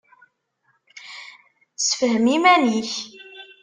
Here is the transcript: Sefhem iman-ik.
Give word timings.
Sefhem 1.87 2.25
iman-ik. 2.35 2.93